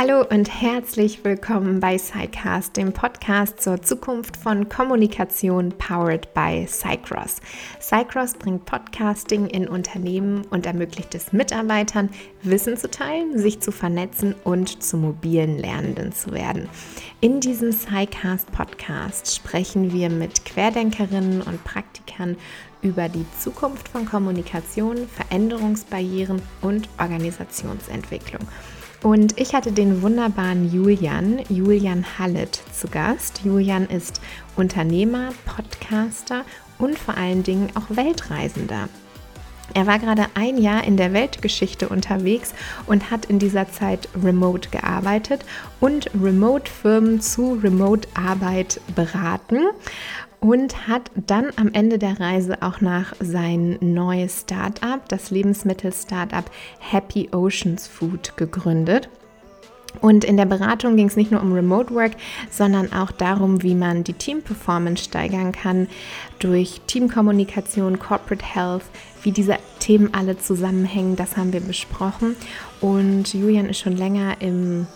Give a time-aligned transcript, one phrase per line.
[0.00, 7.40] Hallo und herzlich willkommen bei SciCast, dem Podcast zur Zukunft von Kommunikation powered by Cycross.
[7.80, 12.10] Cycross bringt Podcasting in Unternehmen und ermöglicht es Mitarbeitern,
[12.42, 16.68] Wissen zu teilen, sich zu vernetzen und zu mobilen Lernenden zu werden.
[17.20, 22.36] In diesem SciCast Podcast sprechen wir mit Querdenkerinnen und Praktikern
[22.82, 28.46] über die Zukunft von Kommunikation, Veränderungsbarrieren und Organisationsentwicklung.
[29.02, 33.42] Und ich hatte den wunderbaren Julian, Julian Hallet, zu Gast.
[33.44, 34.20] Julian ist
[34.56, 36.44] Unternehmer, Podcaster
[36.78, 38.88] und vor allen Dingen auch Weltreisender.
[39.74, 42.54] Er war gerade ein Jahr in der Weltgeschichte unterwegs
[42.86, 45.44] und hat in dieser Zeit remote gearbeitet
[45.78, 49.66] und Remote-Firmen zu Remote-Arbeit beraten
[50.40, 56.44] und hat dann am Ende der Reise auch nach sein neues Startup, das Lebensmittel-Startup
[56.78, 59.08] Happy Oceans Food, gegründet.
[60.00, 62.12] Und in der Beratung ging es nicht nur um Remote Work,
[62.50, 65.88] sondern auch darum, wie man die Team-Performance steigern kann
[66.38, 68.84] durch Teamkommunikation, Corporate Health,
[69.22, 71.16] wie diese Themen alle zusammenhängen.
[71.16, 72.36] Das haben wir besprochen.
[72.80, 74.86] Und Julian ist schon länger im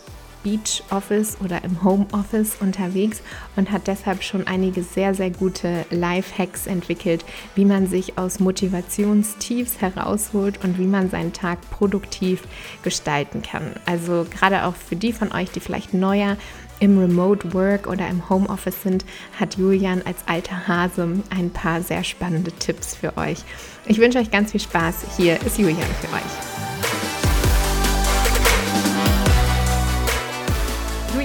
[0.43, 3.23] Beach Office oder im Home Office unterwegs
[3.57, 9.81] und hat deshalb schon einige sehr, sehr gute Life-Hacks entwickelt, wie man sich aus Motivationstiefs
[9.81, 12.43] herausholt und wie man seinen Tag produktiv
[12.83, 13.75] gestalten kann.
[13.87, 16.37] Also gerade auch für die von euch, die vielleicht neuer
[16.83, 19.05] im Remote Work oder im Home Office sind,
[19.39, 23.39] hat Julian als alter Hase ein paar sehr spannende Tipps für euch.
[23.87, 25.17] Ich wünsche euch ganz viel Spaß.
[25.17, 26.92] Hier ist Julian für euch.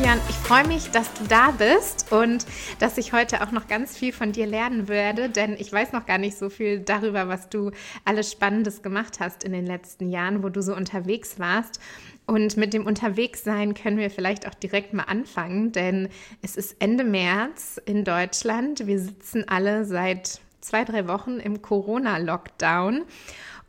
[0.08, 2.45] Julian, ich freue mich, dass du da bist und
[2.80, 6.05] dass ich heute auch noch ganz viel von dir lernen werde, denn ich weiß noch
[6.05, 7.72] gar nicht so viel darüber, was du
[8.05, 11.81] alles Spannendes gemacht hast in den letzten Jahren, wo du so unterwegs warst.
[12.25, 16.08] Und mit dem Unterwegssein können wir vielleicht auch direkt mal anfangen, denn
[16.41, 18.88] es ist Ende März in Deutschland.
[18.88, 23.03] Wir sitzen alle seit zwei, drei Wochen im Corona-Lockdown.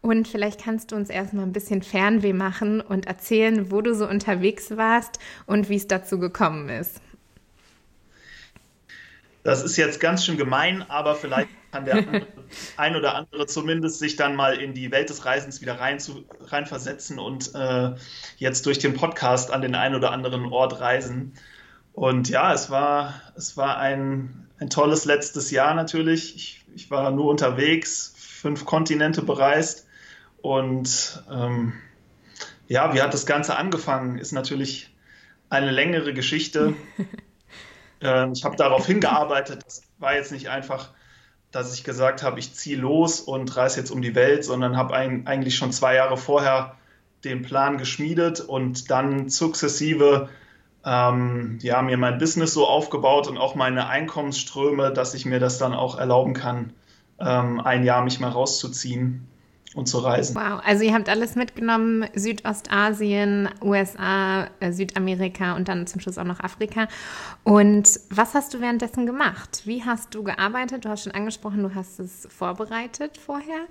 [0.00, 4.08] Und vielleicht kannst du uns erstmal ein bisschen Fernweh machen und erzählen, wo du so
[4.08, 7.00] unterwegs warst und wie es dazu gekommen ist.
[9.42, 12.04] Das ist jetzt ganz schön gemein, aber vielleicht kann der
[12.76, 16.24] ein oder andere zumindest sich dann mal in die Welt des Reisens wieder rein zu,
[16.42, 17.92] reinversetzen und äh,
[18.36, 21.34] jetzt durch den Podcast an den einen oder anderen Ort reisen.
[21.92, 26.36] Und ja, es war, es war ein, ein tolles letztes Jahr natürlich.
[26.36, 29.87] Ich, ich war nur unterwegs, fünf Kontinente bereist
[30.42, 31.72] und ähm,
[32.68, 34.18] ja, wie hat das Ganze angefangen?
[34.18, 34.94] Ist natürlich
[35.50, 36.74] eine längere Geschichte.
[38.00, 39.62] ähm, ich habe darauf hingearbeitet.
[39.64, 40.90] Das war jetzt nicht einfach,
[41.50, 44.94] dass ich gesagt habe, ich ziehe los und reise jetzt um die Welt, sondern habe
[44.94, 46.76] eigentlich schon zwei Jahre vorher
[47.24, 50.28] den Plan geschmiedet und dann sukzessive
[50.84, 55.58] ähm, ja, mir mein Business so aufgebaut und auch meine Einkommensströme, dass ich mir das
[55.58, 56.72] dann auch erlauben kann,
[57.18, 59.26] ähm, ein Jahr mich mal rauszuziehen
[59.74, 60.34] und zu reisen.
[60.34, 66.24] Wow, also ihr habt alles mitgenommen, Südostasien, USA, äh, Südamerika und dann zum Schluss auch
[66.24, 66.88] noch Afrika.
[67.44, 69.62] Und was hast du währenddessen gemacht?
[69.64, 70.84] Wie hast du gearbeitet?
[70.84, 73.66] Du hast schon angesprochen, du hast es vorbereitet vorher.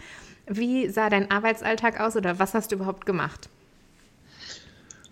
[0.45, 3.49] Wie sah dein Arbeitsalltag aus oder was hast du überhaupt gemacht?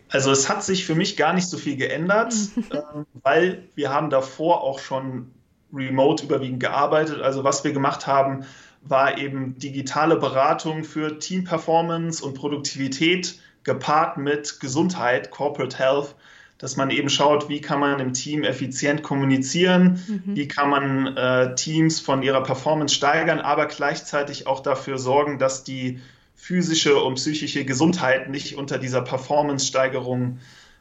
[0.09, 2.33] Also es hat sich für mich gar nicht so viel geändert,
[2.69, 2.81] äh,
[3.23, 5.31] weil wir haben davor auch schon
[5.73, 7.21] remote überwiegend gearbeitet.
[7.21, 8.45] Also was wir gemacht haben,
[8.87, 16.15] war eben digitale Beratung für Team-Performance und Produktivität gepaart mit Gesundheit, Corporate Health,
[16.57, 20.35] dass man eben schaut, wie kann man im Team effizient kommunizieren, mhm.
[20.35, 25.63] wie kann man äh, Teams von ihrer Performance steigern, aber gleichzeitig auch dafür sorgen, dass
[25.63, 25.99] die
[26.35, 30.39] physische und psychische Gesundheit nicht unter dieser Performance-Steigerung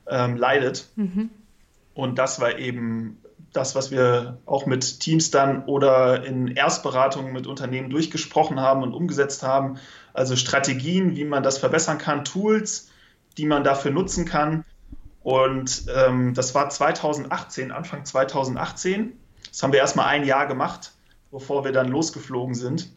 [0.08, 0.88] ähm, leidet.
[0.96, 1.30] Mhm.
[1.94, 3.18] Und das war eben
[3.54, 8.92] das, was wir auch mit Teams dann oder in Erstberatungen mit Unternehmen durchgesprochen haben und
[8.92, 9.78] umgesetzt haben.
[10.12, 12.90] Also Strategien, wie man das verbessern kann, Tools,
[13.38, 14.64] die man dafür nutzen kann.
[15.22, 19.12] Und ähm, das war 2018, Anfang 2018.
[19.48, 20.92] Das haben wir erstmal ein Jahr gemacht,
[21.30, 22.90] bevor wir dann losgeflogen sind.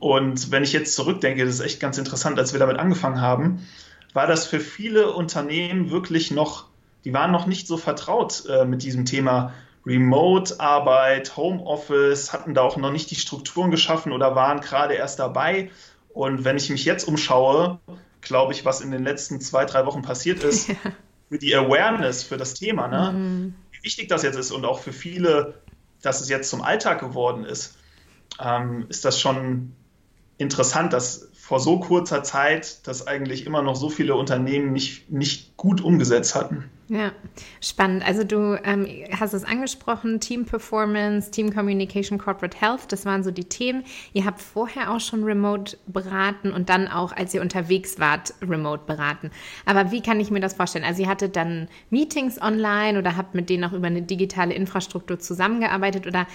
[0.00, 3.66] Und wenn ich jetzt zurückdenke, das ist echt ganz interessant, als wir damit angefangen haben,
[4.12, 6.66] war das für viele Unternehmen wirklich noch
[7.04, 9.52] die waren noch nicht so vertraut äh, mit diesem Thema
[9.84, 15.70] Remote-Arbeit, Homeoffice, hatten da auch noch nicht die Strukturen geschaffen oder waren gerade erst dabei.
[16.10, 17.80] Und wenn ich mich jetzt umschaue,
[18.20, 20.76] glaube ich, was in den letzten zwei, drei Wochen passiert ist, ja.
[21.28, 23.12] für die Awareness für das Thema, ne?
[23.12, 23.54] Mhm.
[23.72, 25.54] wie wichtig das jetzt ist und auch für viele,
[26.00, 27.76] dass es jetzt zum Alltag geworden ist,
[28.38, 29.74] ähm, ist das schon
[30.38, 35.54] interessant, dass vor so kurzer Zeit das eigentlich immer noch so viele Unternehmen nicht, nicht
[35.58, 36.70] gut umgesetzt hatten.
[36.88, 37.12] Ja,
[37.60, 38.06] spannend.
[38.06, 38.86] Also du ähm,
[39.20, 43.84] hast es angesprochen, Team Performance, Team Communication, Corporate Health, das waren so die Themen.
[44.14, 48.84] Ihr habt vorher auch schon remote beraten und dann auch, als ihr unterwegs wart, remote
[48.86, 49.30] beraten.
[49.66, 50.86] Aber wie kann ich mir das vorstellen?
[50.86, 55.18] Also ihr hattet dann Meetings online oder habt mit denen auch über eine digitale Infrastruktur
[55.18, 56.26] zusammengearbeitet oder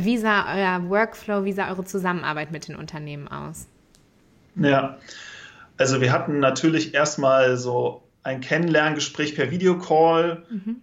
[0.00, 3.68] wie sah euer Workflow, wie sah eure Zusammenarbeit mit den Unternehmen aus?
[4.56, 4.98] Ja,
[5.76, 10.44] also wir hatten natürlich erstmal so ein Kennenlerngespräch per Videocall.
[10.50, 10.76] Mhm.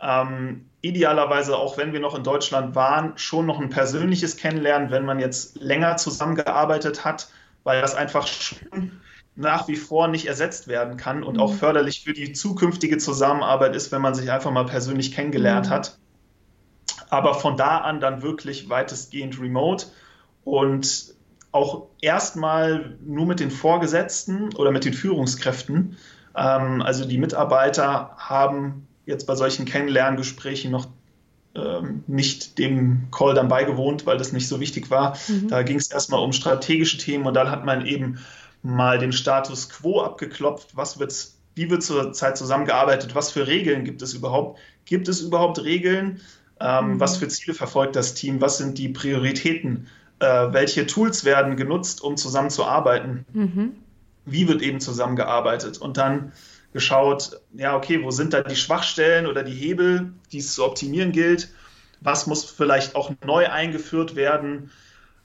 [0.00, 5.04] Ähm, idealerweise, auch wenn wir noch in Deutschland waren, schon noch ein persönliches Kennenlernen, wenn
[5.04, 7.28] man jetzt länger zusammengearbeitet hat,
[7.64, 8.28] weil das einfach
[9.34, 11.40] nach wie vor nicht ersetzt werden kann und mhm.
[11.40, 15.70] auch förderlich für die zukünftige Zusammenarbeit ist, wenn man sich einfach mal persönlich kennengelernt mhm.
[15.70, 15.98] hat.
[17.10, 19.86] Aber von da an dann wirklich weitestgehend remote
[20.44, 21.14] und
[21.52, 25.96] auch erstmal nur mit den Vorgesetzten oder mit den Führungskräften.
[26.36, 30.86] Ähm, also die Mitarbeiter haben jetzt bei solchen Kennenlerngesprächen noch
[31.54, 35.16] ähm, nicht dem Call dann beigewohnt, weil das nicht so wichtig war.
[35.28, 35.48] Mhm.
[35.48, 38.18] Da ging es erstmal um strategische Themen und dann hat man eben
[38.62, 44.02] mal den Status quo abgeklopft, was wird's, wie wird zurzeit zusammengearbeitet, was für Regeln gibt
[44.02, 46.20] es überhaupt, gibt es überhaupt Regeln,
[46.60, 47.00] ähm, mhm.
[47.00, 49.86] was für Ziele verfolgt das Team, was sind die Prioritäten,
[50.20, 53.24] äh, welche Tools werden genutzt, um zusammenzuarbeiten.
[53.32, 53.74] Mhm
[54.30, 56.32] wie wird eben zusammengearbeitet und dann
[56.72, 61.12] geschaut, ja, okay, wo sind da die Schwachstellen oder die Hebel, die es zu optimieren
[61.12, 61.50] gilt?
[62.00, 64.70] Was muss vielleicht auch neu eingeführt werden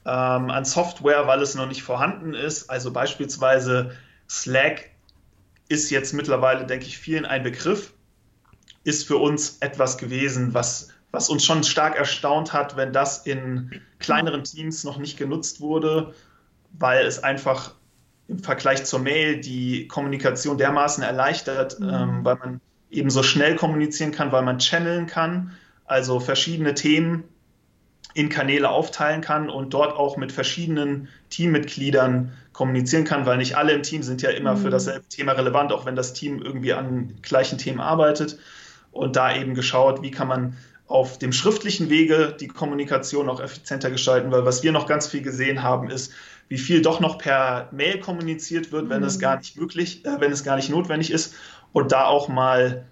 [0.04, 2.70] ähm, an Software, weil es noch nicht vorhanden ist?
[2.70, 3.92] Also beispielsweise
[4.28, 4.90] Slack
[5.68, 7.92] ist jetzt mittlerweile, denke ich, vielen ein Begriff,
[8.82, 13.80] ist für uns etwas gewesen, was, was uns schon stark erstaunt hat, wenn das in
[13.98, 16.12] kleineren Teams noch nicht genutzt wurde,
[16.72, 17.74] weil es einfach
[18.28, 21.88] im Vergleich zur Mail die Kommunikation dermaßen erleichtert, mhm.
[21.88, 25.52] ähm, weil man eben so schnell kommunizieren kann, weil man channeln kann,
[25.84, 27.24] also verschiedene Themen
[28.14, 33.72] in Kanäle aufteilen kann und dort auch mit verschiedenen Teammitgliedern kommunizieren kann, weil nicht alle
[33.72, 34.58] im Team sind ja immer mhm.
[34.58, 38.38] für dasselbe Thema relevant, auch wenn das Team irgendwie an gleichen Themen arbeitet.
[38.92, 40.56] Und da eben geschaut, wie kann man
[40.86, 45.22] auf dem schriftlichen Wege die Kommunikation auch effizienter gestalten, weil was wir noch ganz viel
[45.22, 46.12] gesehen haben, ist,
[46.48, 49.06] wie viel doch noch per Mail kommuniziert wird, wenn mhm.
[49.06, 51.34] es gar nicht möglich, äh, wenn es gar nicht notwendig ist.
[51.72, 52.86] Und da auch mal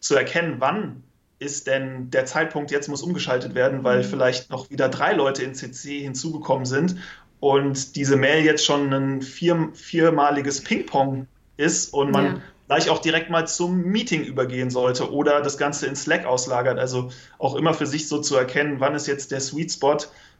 [0.00, 1.02] zu erkennen, wann
[1.38, 4.04] ist denn der Zeitpunkt, jetzt muss umgeschaltet werden, weil mhm.
[4.04, 6.96] vielleicht noch wieder drei Leute in CC hinzugekommen sind
[7.40, 11.26] und diese Mail jetzt schon ein vier, viermaliges Ping-Pong
[11.56, 12.42] ist und man ja.
[12.66, 16.78] Gleich auch direkt mal zum Meeting übergehen sollte oder das Ganze in Slack auslagert.
[16.78, 19.98] Also auch immer für sich so zu erkennen, wann ist jetzt der Sweet Spot,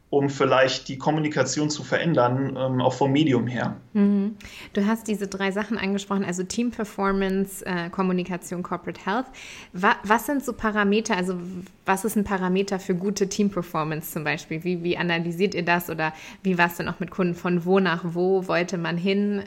[0.09, 3.77] um vielleicht die Kommunikation zu verändern, ähm, auch vom Medium her.
[3.93, 4.37] Mhm.
[4.73, 9.27] Du hast diese drei Sachen angesprochen, also Team Performance, äh, Kommunikation, Corporate Health.
[9.73, 11.37] Wa was sind so Parameter, also
[11.87, 14.63] was ist ein Parameter für gute Team Performance zum Beispiel?
[14.63, 16.13] Wie, wie analysiert ihr das oder
[16.45, 17.35] wie war es denn auch mit Kunden?
[17.35, 19.43] Von wo nach wo wollte man hin?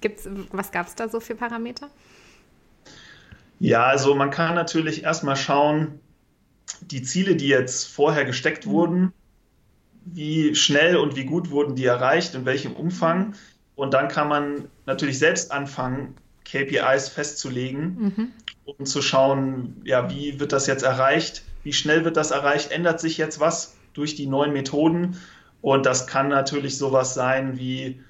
[0.00, 1.90] Gibt's, was gab es da so für Parameter?
[3.58, 6.00] Ja, also man kann natürlich erstmal schauen,
[6.80, 8.70] die Ziele, die jetzt vorher gesteckt mhm.
[8.70, 9.12] wurden,
[10.04, 13.34] wie schnell und wie gut wurden die erreicht, in welchem Umfang.
[13.74, 16.14] Und dann kann man natürlich selbst anfangen,
[16.44, 18.32] KPIs festzulegen, mhm.
[18.64, 23.00] um zu schauen, ja, wie wird das jetzt erreicht, wie schnell wird das erreicht, ändert
[23.00, 25.16] sich jetzt was durch die neuen Methoden.
[25.60, 28.00] Und das kann natürlich sowas sein wie,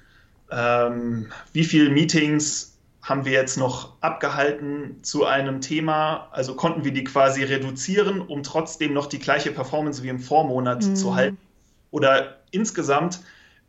[0.51, 2.76] ähm, wie viele Meetings
[3.07, 6.27] haben wir jetzt noch abgehalten zu einem Thema?
[6.31, 10.85] Also konnten wir die quasi reduzieren, um trotzdem noch die gleiche Performance wie im Vormonat
[10.85, 10.95] mhm.
[10.95, 11.37] zu halten?
[11.91, 13.21] oder insgesamt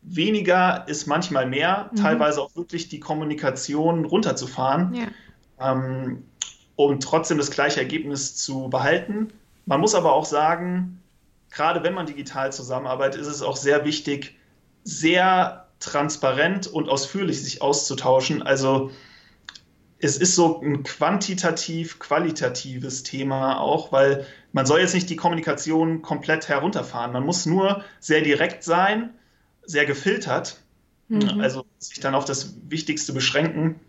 [0.02, 1.96] weniger ist manchmal mehr, mhm.
[1.96, 5.06] teilweise auch wirklich die Kommunikation runterzufahren, ja.
[5.60, 6.24] ähm,
[6.76, 9.32] um trotzdem das gleiche Ergebnis zu behalten.
[9.66, 11.02] Man muss aber auch sagen,
[11.50, 14.36] gerade wenn man digital zusammenarbeitet, ist es auch sehr wichtig,
[14.84, 18.42] sehr transparent und ausführlich sich auszutauschen.
[18.42, 18.90] Also
[20.00, 26.48] es ist so ein quantitativ-qualitatives Thema auch, weil man soll jetzt nicht die Kommunikation komplett
[26.48, 27.12] herunterfahren.
[27.12, 29.14] Man muss nur sehr direkt sein,
[29.64, 30.60] sehr gefiltert,
[31.08, 31.40] mhm.
[31.40, 33.80] also sich dann auf das Wichtigste beschränken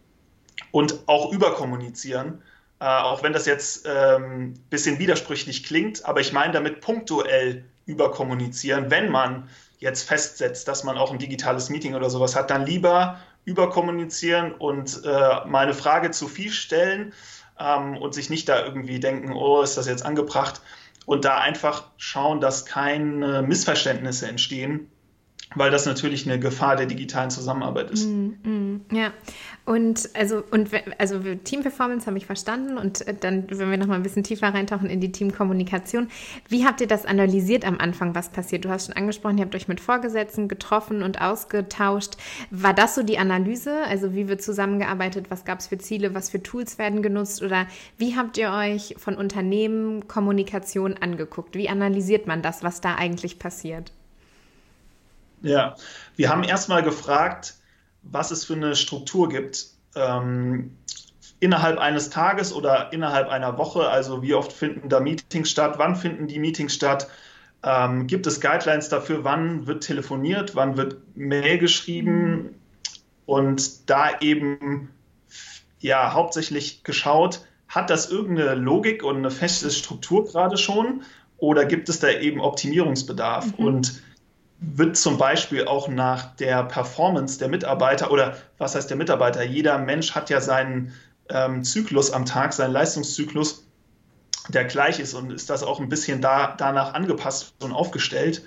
[0.71, 2.41] und auch überkommunizieren.
[2.79, 7.65] Äh, auch wenn das jetzt ein ähm, bisschen widersprüchlich klingt, aber ich meine damit punktuell
[7.85, 9.49] überkommunizieren, wenn man
[9.79, 13.19] jetzt festsetzt, dass man auch ein digitales Meeting oder sowas hat, dann lieber
[13.49, 15.09] überkommunizieren und äh,
[15.45, 17.13] mal eine Frage zu viel stellen
[17.59, 20.61] ähm, und sich nicht da irgendwie denken, oh, ist das jetzt angebracht?
[21.05, 24.91] Und da einfach schauen, dass keine Missverständnisse entstehen
[25.55, 28.05] weil das natürlich eine Gefahr der digitalen Zusammenarbeit ist.
[28.05, 29.11] Mm, mm, ja,
[29.65, 30.69] und also und
[30.99, 34.23] also Team Performance habe ich verstanden und äh, dann, wenn wir noch mal ein bisschen
[34.23, 36.07] tiefer reintauchen in die Teamkommunikation,
[36.47, 38.65] wie habt ihr das analysiert am Anfang, was passiert?
[38.65, 42.17] Du hast schon angesprochen, ihr habt euch mit Vorgesetzten getroffen und ausgetauscht.
[42.51, 43.83] War das so die Analyse?
[43.87, 45.31] Also wie wird zusammengearbeitet?
[45.31, 46.13] Was gab es für Ziele?
[46.13, 47.41] Was für Tools werden genutzt?
[47.41, 47.65] Oder
[47.97, 51.55] wie habt ihr euch von Unternehmen Kommunikation angeguckt?
[51.55, 53.91] Wie analysiert man das, was da eigentlich passiert?
[55.41, 55.75] Ja,
[56.15, 57.55] wir haben erstmal gefragt,
[58.03, 59.67] was es für eine Struktur gibt.
[59.95, 60.77] Ähm,
[61.39, 65.95] innerhalb eines Tages oder innerhalb einer Woche, also wie oft finden da Meetings statt, wann
[65.95, 67.07] finden die Meetings statt,
[67.63, 72.55] ähm, gibt es Guidelines dafür, wann wird telefoniert, wann wird Mail geschrieben?
[73.25, 74.89] Und da eben
[75.79, 81.03] ja hauptsächlich geschaut, hat das irgendeine Logik und eine feste Struktur gerade schon?
[81.37, 83.57] Oder gibt es da eben Optimierungsbedarf?
[83.57, 83.65] Mhm.
[83.65, 84.01] Und
[84.61, 89.43] wird zum Beispiel auch nach der Performance der Mitarbeiter oder was heißt der Mitarbeiter?
[89.43, 90.93] Jeder Mensch hat ja seinen
[91.29, 93.65] ähm, Zyklus am Tag, seinen Leistungszyklus,
[94.49, 98.43] der gleich ist und ist das auch ein bisschen da, danach angepasst und aufgestellt.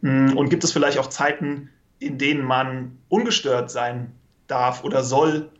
[0.00, 1.68] Mm, und gibt es vielleicht auch Zeiten,
[1.98, 4.12] in denen man ungestört sein
[4.46, 5.50] darf oder soll?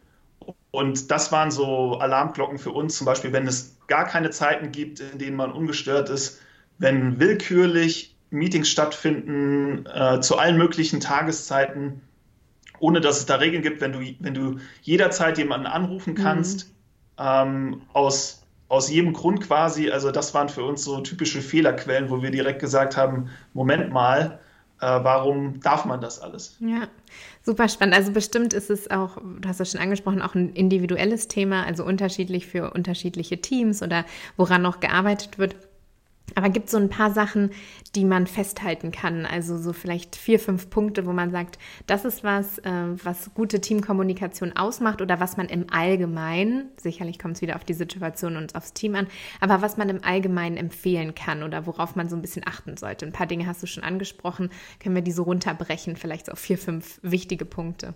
[0.71, 5.01] Und das waren so Alarmglocken für uns, zum Beispiel, wenn es gar keine Zeiten gibt,
[5.01, 6.41] in denen man ungestört ist,
[6.79, 12.01] wenn willkürlich Meetings stattfinden äh, zu allen möglichen Tageszeiten,
[12.79, 16.73] ohne dass es da Regeln gibt, wenn du, wenn du jederzeit jemanden anrufen kannst, mhm.
[17.19, 19.91] ähm, aus, aus jedem Grund quasi.
[19.91, 24.41] Also das waren für uns so typische Fehlerquellen, wo wir direkt gesagt haben, Moment mal,
[24.81, 26.57] äh, warum darf man das alles?
[26.59, 26.89] Ja,
[27.43, 27.95] super spannend.
[27.95, 31.85] Also bestimmt ist es auch, du hast es schon angesprochen, auch ein individuelles Thema, also
[31.85, 34.05] unterschiedlich für unterschiedliche Teams oder
[34.37, 35.55] woran noch gearbeitet wird.
[36.35, 37.51] Aber gibt so ein paar Sachen,
[37.95, 39.27] die man festhalten kann?
[39.27, 43.61] Also so vielleicht vier, fünf Punkte, wo man sagt, das ist was, äh, was gute
[43.61, 48.55] Teamkommunikation ausmacht oder was man im Allgemeinen, sicherlich kommt es wieder auf die Situation und
[48.55, 49.09] aufs Team an,
[49.41, 53.05] aber was man im Allgemeinen empfehlen kann oder worauf man so ein bisschen achten sollte.
[53.05, 54.51] Ein paar Dinge hast du schon angesprochen.
[54.81, 57.95] Können wir die so runterbrechen, vielleicht so auf vier, fünf wichtige Punkte?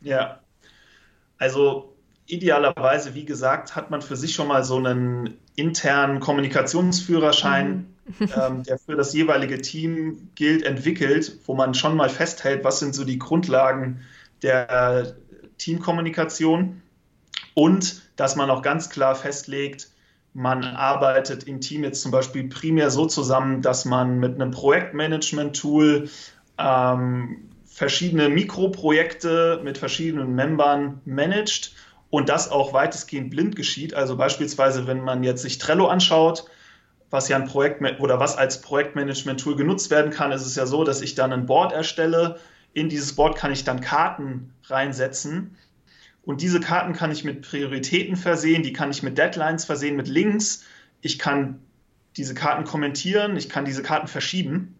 [0.00, 0.40] Ja,
[1.38, 1.94] also
[2.26, 7.86] idealerweise, wie gesagt, hat man für sich schon mal so einen internen Kommunikationsführerschein,
[8.18, 8.28] mhm.
[8.36, 12.94] ähm, der für das jeweilige Team gilt, entwickelt, wo man schon mal festhält, was sind
[12.94, 14.00] so die Grundlagen
[14.42, 15.16] der
[15.58, 16.82] Teamkommunikation
[17.54, 19.88] und dass man auch ganz klar festlegt,
[20.34, 26.10] man arbeitet im Team jetzt zum Beispiel primär so zusammen, dass man mit einem Projektmanagement-Tool
[26.58, 31.74] ähm, verschiedene Mikroprojekte mit verschiedenen Membern managt
[32.14, 33.92] und das auch weitestgehend blind geschieht.
[33.94, 36.44] Also beispielsweise, wenn man jetzt sich Trello anschaut,
[37.10, 40.84] was ja ein Projekt oder was als Projektmanagement-Tool genutzt werden kann, ist es ja so,
[40.84, 42.38] dass ich dann ein Board erstelle.
[42.72, 45.56] In dieses Board kann ich dann Karten reinsetzen.
[46.22, 50.06] Und diese Karten kann ich mit Prioritäten versehen, die kann ich mit Deadlines versehen, mit
[50.06, 50.62] Links.
[51.00, 51.58] Ich kann
[52.16, 54.78] diese Karten kommentieren, ich kann diese Karten verschieben.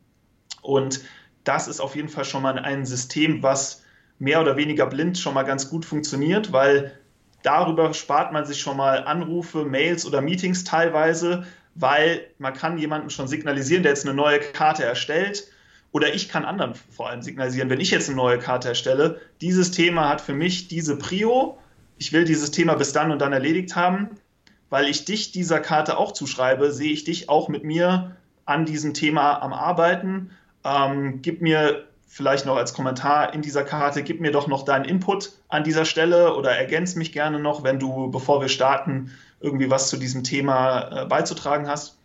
[0.63, 1.01] Und
[1.43, 3.83] das ist auf jeden Fall schon mal ein System, was
[4.21, 6.97] mehr oder weniger blind schon mal ganz gut funktioniert, weil
[7.45, 13.11] Darüber spart man sich schon mal Anrufe, Mails oder Meetings teilweise, weil man kann jemandem
[13.11, 15.47] schon signalisieren, der jetzt eine neue Karte erstellt.
[15.93, 19.73] Oder ich kann anderen vor allem signalisieren, wenn ich jetzt eine neue Karte erstelle, dieses
[19.73, 21.59] Thema hat für mich diese Prio.
[21.99, 24.09] Ich will dieses Thema bis dann und dann erledigt haben.
[24.71, 28.95] Weil ich dich dieser Karte auch zuschreibe, sehe ich dich auch mit mir an diesem
[28.95, 30.31] Thema am Arbeiten.
[30.65, 31.85] Ähm, gib mir
[32.15, 35.85] vielleicht noch als Kommentar in dieser Karte, gib mir doch noch deinen Input an dieser
[35.85, 40.23] Stelle oder ergänz mich gerne noch, wenn du, bevor wir starten, irgendwie was zu diesem
[40.23, 41.99] Thema äh, beizutragen hast.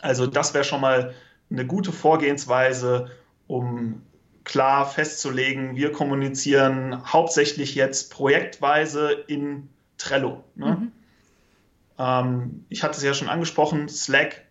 [0.00, 1.12] Also das wäre schon mal
[1.50, 3.10] eine gute Vorgehensweise,
[3.46, 4.00] um
[4.44, 10.44] klar festzulegen, wir kommunizieren hauptsächlich jetzt projektweise in Trello.
[10.54, 10.76] Ne?
[10.80, 10.92] Mhm.
[11.98, 14.46] Ähm, ich hatte es ja schon angesprochen, Slack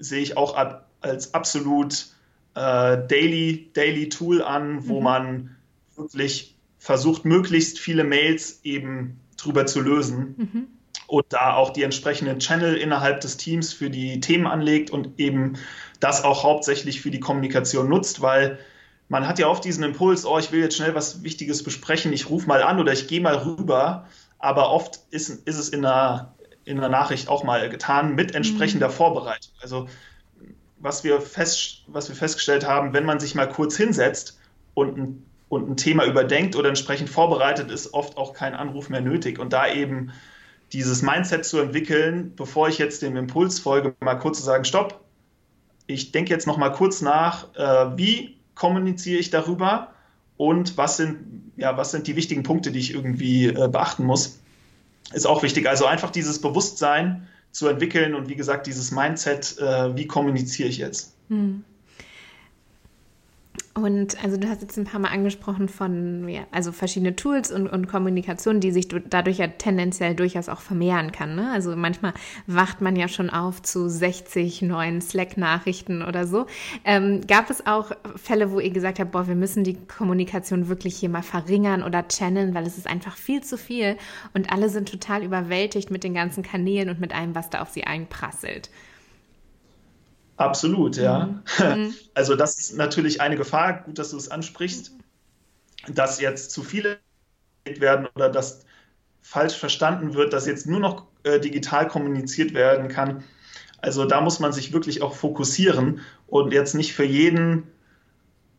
[0.00, 0.56] sehe ich auch
[1.00, 2.06] als absolut
[2.54, 5.04] äh, Daily, Daily Tool an, wo mhm.
[5.04, 5.56] man
[5.96, 10.34] wirklich versucht, möglichst viele Mails eben drüber zu lösen.
[10.36, 10.66] Mhm.
[11.06, 15.54] Und da auch die entsprechenden Channel innerhalb des Teams für die Themen anlegt und eben
[15.98, 18.58] das auch hauptsächlich für die Kommunikation nutzt, weil
[19.08, 22.30] man hat ja oft diesen Impuls, oh, ich will jetzt schnell was Wichtiges besprechen, ich
[22.30, 24.06] rufe mal an oder ich gehe mal rüber,
[24.38, 26.32] aber oft ist, ist es in einer,
[26.64, 28.92] in einer Nachricht auch mal getan mit entsprechender mhm.
[28.92, 29.52] Vorbereitung.
[29.60, 29.88] Also
[30.80, 34.40] was wir, fest, was wir festgestellt haben, wenn man sich mal kurz hinsetzt
[34.74, 39.00] und ein, und ein Thema überdenkt oder entsprechend vorbereitet, ist oft auch kein Anruf mehr
[39.00, 39.38] nötig.
[39.38, 40.12] Und da eben
[40.72, 45.00] dieses Mindset zu entwickeln, bevor ich jetzt dem Impuls folge, mal kurz zu sagen, stopp,
[45.86, 49.88] ich denke jetzt noch mal kurz nach, äh, wie kommuniziere ich darüber
[50.36, 54.38] und was sind, ja, was sind die wichtigen Punkte, die ich irgendwie äh, beachten muss,
[55.12, 55.68] ist auch wichtig.
[55.68, 60.78] Also einfach dieses Bewusstsein zu entwickeln und wie gesagt, dieses Mindset, äh, wie kommuniziere ich
[60.78, 61.16] jetzt.
[61.28, 61.64] Hm.
[63.82, 67.66] Und also du hast jetzt ein paar Mal angesprochen von, ja, also verschiedene Tools und,
[67.66, 71.34] und Kommunikation, die sich dadurch ja tendenziell durchaus auch vermehren kann.
[71.34, 71.50] Ne?
[71.50, 72.12] Also manchmal
[72.46, 76.46] wacht man ja schon auf zu 60 neuen Slack-Nachrichten oder so.
[76.84, 80.96] Ähm, gab es auch Fälle, wo ihr gesagt habt, boah, wir müssen die Kommunikation wirklich
[80.96, 83.96] hier mal verringern oder channeln, weil es ist einfach viel zu viel
[84.34, 87.70] und alle sind total überwältigt mit den ganzen Kanälen und mit allem, was da auf
[87.70, 88.70] sie einprasselt.
[90.40, 91.42] Absolut, ja.
[91.58, 91.94] Mhm.
[92.14, 94.92] Also das ist natürlich eine Gefahr, gut, dass du es ansprichst,
[95.88, 96.98] dass jetzt zu viele
[97.64, 98.64] werden oder dass
[99.20, 103.22] falsch verstanden wird, dass jetzt nur noch äh, digital kommuniziert werden kann.
[103.82, 107.64] Also da muss man sich wirklich auch fokussieren und jetzt nicht für jeden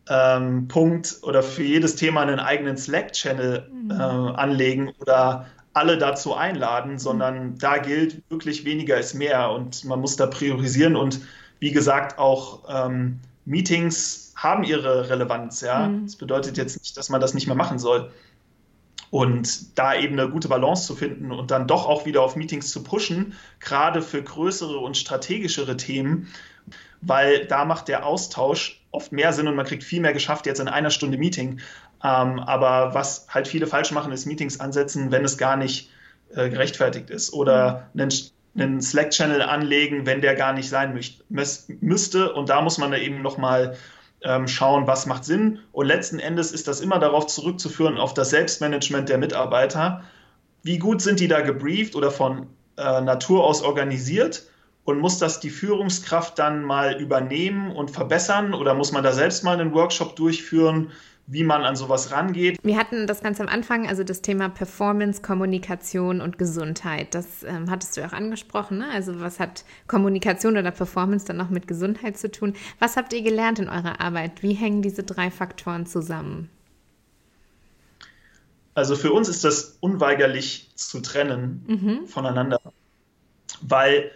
[0.08, 3.92] ähm, Punkt oder für jedes Thema einen eigenen Slack-Channel mhm.
[3.92, 10.00] äh, anlegen oder alle dazu einladen, sondern da gilt wirklich weniger ist mehr und man
[10.00, 11.22] muss da priorisieren und
[11.62, 15.62] wie gesagt, auch ähm, Meetings haben ihre Relevanz.
[15.62, 15.88] Ja?
[15.88, 16.08] Mhm.
[16.08, 18.12] Das bedeutet jetzt nicht, dass man das nicht mehr machen soll.
[19.12, 22.72] Und da eben eine gute Balance zu finden und dann doch auch wieder auf Meetings
[22.72, 26.28] zu pushen, gerade für größere und strategischere Themen,
[27.02, 30.60] weil da macht der Austausch oft mehr Sinn und man kriegt viel mehr geschafft jetzt
[30.60, 31.60] in einer Stunde Meeting.
[32.04, 35.92] Ähm, aber was halt viele falsch machen, ist Meetings ansetzen, wenn es gar nicht
[36.34, 38.02] äh, gerechtfertigt ist oder mhm.
[38.02, 38.12] einen
[38.56, 41.00] einen Slack-Channel anlegen, wenn der gar nicht sein
[41.80, 42.34] müsste.
[42.34, 43.78] Und da muss man da eben nochmal
[44.24, 45.60] ähm, schauen, was macht Sinn.
[45.72, 50.04] Und letzten Endes ist das immer darauf zurückzuführen, auf das Selbstmanagement der Mitarbeiter.
[50.64, 54.48] Wie gut sind die da gebrieft oder von äh, Natur aus organisiert?
[54.84, 58.54] Und muss das die Führungskraft dann mal übernehmen und verbessern?
[58.54, 60.92] Oder muss man da selbst mal einen Workshop durchführen?
[61.28, 62.60] Wie man an sowas rangeht.
[62.64, 67.16] Wir hatten das ganz am Anfang, also das Thema Performance, Kommunikation und Gesundheit.
[67.16, 68.80] Das ähm, hattest du auch angesprochen.
[68.80, 68.90] Ne?
[68.94, 72.54] Also was hat Kommunikation oder Performance dann noch mit Gesundheit zu tun?
[72.80, 74.44] Was habt ihr gelernt in eurer Arbeit?
[74.44, 76.50] Wie hängen diese drei Faktoren zusammen?
[78.74, 82.08] Also für uns ist das unweigerlich zu trennen mhm.
[82.08, 82.60] voneinander,
[83.62, 84.12] weil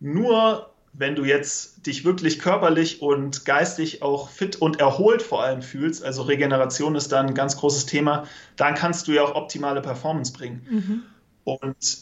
[0.00, 5.62] nur wenn du jetzt dich wirklich körperlich und geistig auch fit und erholt vor allem
[5.62, 8.26] fühlst, also Regeneration ist da ein ganz großes Thema,
[8.56, 10.66] dann kannst du ja auch optimale Performance bringen.
[10.68, 11.02] Mhm.
[11.44, 11.98] Und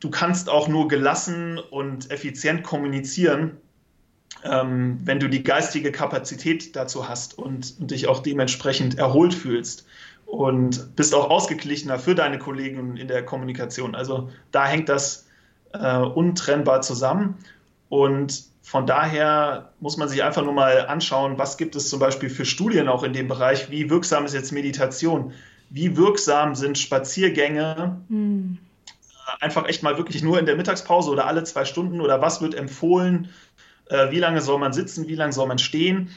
[0.00, 3.56] du kannst auch nur gelassen und effizient kommunizieren,
[4.44, 9.86] ähm, wenn du die geistige Kapazität dazu hast und, und dich auch dementsprechend erholt fühlst
[10.26, 13.94] und bist auch ausgeglichener für deine Kollegen in der Kommunikation.
[13.94, 15.26] Also da hängt das
[15.72, 17.36] äh, untrennbar zusammen.
[17.88, 22.30] Und von daher muss man sich einfach nur mal anschauen, was gibt es zum Beispiel
[22.30, 25.32] für Studien auch in dem Bereich, wie wirksam ist jetzt Meditation,
[25.70, 28.58] wie wirksam sind Spaziergänge, hm.
[29.40, 32.00] einfach echt mal wirklich nur in der Mittagspause oder alle zwei Stunden?
[32.00, 33.28] Oder was wird empfohlen,
[33.86, 36.10] äh, wie lange soll man sitzen, wie lange soll man stehen,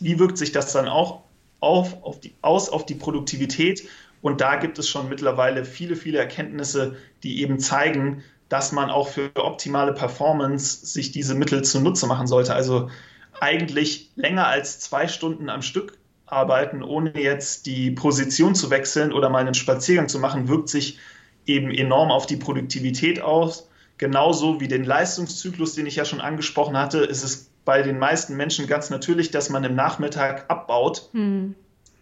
[0.00, 1.22] wie wirkt sich das dann auch
[1.60, 3.88] auf, auf die, aus auf die Produktivität.
[4.20, 9.08] Und da gibt es schon mittlerweile viele, viele Erkenntnisse, die eben zeigen, dass man auch
[9.08, 12.54] für optimale Performance sich diese Mittel zunutze machen sollte.
[12.54, 12.90] Also
[13.40, 19.28] eigentlich länger als zwei Stunden am Stück arbeiten, ohne jetzt die Position zu wechseln oder
[19.28, 20.98] mal einen Spaziergang zu machen, wirkt sich
[21.46, 23.68] eben enorm auf die Produktivität aus.
[23.98, 28.36] Genauso wie den Leistungszyklus, den ich ja schon angesprochen hatte, ist es bei den meisten
[28.36, 31.08] Menschen ganz natürlich, dass man im Nachmittag abbaut.
[31.12, 31.54] Hm.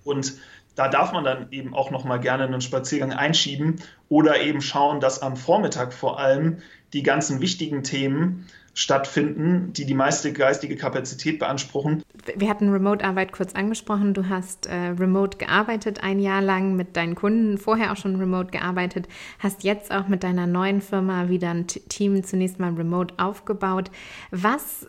[0.05, 0.35] Und
[0.74, 3.76] da darf man dann eben auch noch mal gerne einen Spaziergang einschieben
[4.08, 6.58] oder eben schauen, dass am Vormittag vor allem
[6.92, 12.02] die ganzen wichtigen Themen stattfinden, die die meiste geistige Kapazität beanspruchen.
[12.37, 14.14] Wir hatten Remote-Arbeit kurz angesprochen.
[14.14, 18.50] Du hast äh, remote gearbeitet ein Jahr lang mit deinen Kunden, vorher auch schon remote
[18.50, 19.08] gearbeitet,
[19.38, 23.90] hast jetzt auch mit deiner neuen Firma wieder ein Team zunächst mal remote aufgebaut.
[24.30, 24.88] Was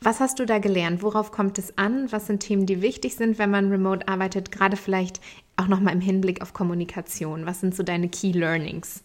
[0.00, 1.02] was hast du da gelernt?
[1.02, 2.10] Worauf kommt es an?
[2.12, 4.52] Was sind Themen, die wichtig sind, wenn man remote arbeitet?
[4.52, 5.20] Gerade vielleicht
[5.56, 7.46] auch nochmal im Hinblick auf Kommunikation.
[7.46, 9.02] Was sind so deine Key Learnings?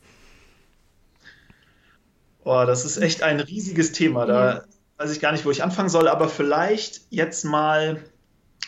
[2.43, 4.25] Oh, das ist echt ein riesiges Thema.
[4.25, 4.65] Da
[4.97, 8.03] weiß ich gar nicht, wo ich anfangen soll, aber vielleicht jetzt mal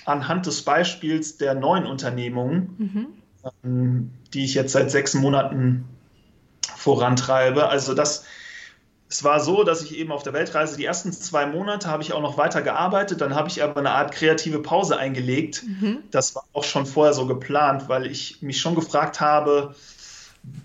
[0.05, 3.07] anhand des Beispiels der neuen Unternehmungen, mhm.
[3.63, 5.85] Ähm, die ich jetzt seit sechs Monaten
[6.75, 7.69] vorantreibe.
[7.69, 8.25] Also das
[9.15, 12.11] es war so, dass ich eben auf der Weltreise die ersten zwei Monate habe ich
[12.11, 15.63] auch noch weiter gearbeitet, dann habe ich aber eine Art kreative Pause eingelegt.
[15.63, 15.99] Mhm.
[16.11, 19.73] Das war auch schon vorher so geplant, weil ich mich schon gefragt habe,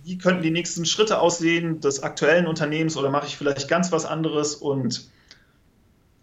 [0.03, 4.05] wie könnten die nächsten Schritte aussehen des aktuellen Unternehmens oder mache ich vielleicht ganz was
[4.05, 5.09] anderes und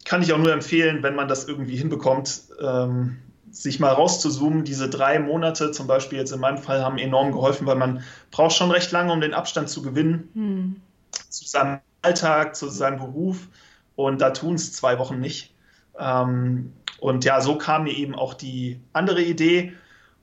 [0.03, 3.19] kann ich auch nur empfehlen, wenn man das irgendwie hinbekommt, ähm,
[3.51, 7.65] sich mal rauszuzoomen, diese drei Monate zum Beispiel jetzt in meinem Fall haben enorm geholfen,
[7.67, 10.81] weil man braucht schon recht lange, um den Abstand zu gewinnen hm.
[11.29, 13.47] zu seinem Alltag, zu seinem Beruf
[13.95, 15.53] und da tun es zwei Wochen nicht.
[15.99, 19.73] Ähm, und ja, so kam mir eben auch die andere Idee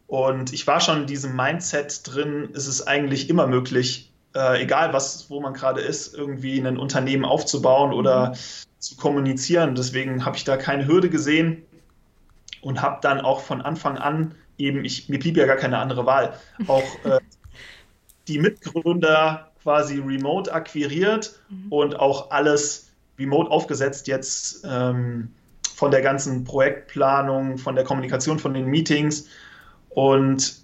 [0.06, 4.92] und ich war schon in diesem Mindset drin, es ist eigentlich immer möglich, äh, egal
[4.92, 8.34] was, wo man gerade ist, irgendwie ein Unternehmen aufzubauen oder mhm.
[8.78, 9.74] zu kommunizieren.
[9.74, 11.64] Deswegen habe ich da keine Hürde gesehen
[12.60, 16.06] und habe dann auch von Anfang an eben, ich, mir blieb ja gar keine andere
[16.06, 16.34] Wahl,
[16.68, 17.20] auch äh,
[18.28, 21.72] die Mitgründer quasi remote akquiriert mhm.
[21.72, 25.30] und auch alles remote aufgesetzt jetzt ähm,
[25.74, 29.26] von der ganzen Projektplanung, von der Kommunikation, von den Meetings.
[29.88, 30.56] Und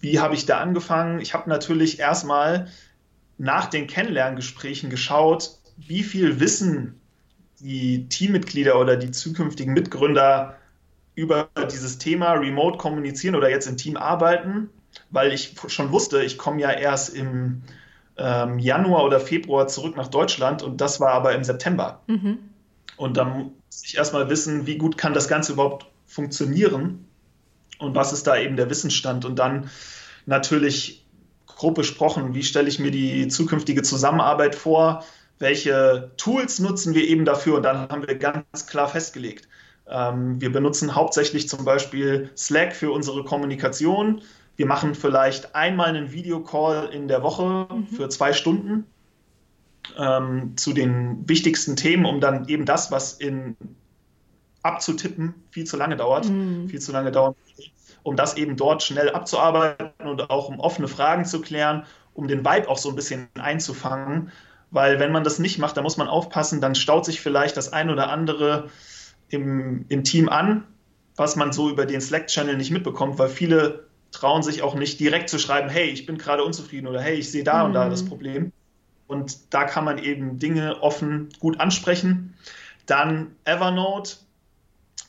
[0.00, 1.20] wie habe ich da angefangen?
[1.20, 2.68] Ich habe natürlich erstmal
[3.38, 7.00] nach den Kennenlerngesprächen geschaut, wie viel Wissen
[7.60, 10.56] die Teammitglieder oder die zukünftigen Mitgründer
[11.14, 14.70] über dieses Thema Remote kommunizieren oder jetzt im Team arbeiten,
[15.10, 17.62] weil ich schon wusste, ich komme ja erst im
[18.20, 22.00] ähm, Januar oder Februar zurück nach Deutschland und das war aber im September.
[22.06, 22.38] Mhm.
[22.96, 27.06] Und dann muss ich erstmal wissen, wie gut kann das Ganze überhaupt funktionieren
[27.78, 29.70] und was ist da eben der Wissensstand und dann
[30.26, 31.06] natürlich
[31.46, 35.04] grob besprochen, wie stelle ich mir die zukünftige Zusammenarbeit vor,
[35.38, 39.48] welche Tools nutzen wir eben dafür und dann haben wir ganz klar festgelegt.
[39.88, 44.22] Ähm, wir benutzen hauptsächlich zum Beispiel Slack für unsere Kommunikation.
[44.60, 47.86] Wir machen vielleicht einmal einen Videocall in der Woche mhm.
[47.86, 48.84] für zwei Stunden
[49.96, 53.56] ähm, zu den wichtigsten Themen, um dann eben das, was in
[54.62, 56.68] abzutippen, viel zu lange dauert, mhm.
[56.68, 57.38] viel zu lange dauert,
[58.02, 62.44] um das eben dort schnell abzuarbeiten und auch um offene Fragen zu klären, um den
[62.44, 64.30] Vibe auch so ein bisschen einzufangen.
[64.70, 67.72] Weil wenn man das nicht macht, dann muss man aufpassen, dann staut sich vielleicht das
[67.72, 68.68] ein oder andere
[69.30, 70.64] im, im Team an,
[71.16, 75.28] was man so über den Slack-Channel nicht mitbekommt, weil viele trauen sich auch nicht direkt
[75.28, 77.66] zu schreiben, hey, ich bin gerade unzufrieden oder hey, ich sehe da mhm.
[77.66, 78.08] und da das mhm.
[78.08, 78.52] Problem.
[79.06, 82.34] Und da kann man eben Dinge offen gut ansprechen.
[82.86, 84.16] Dann Evernote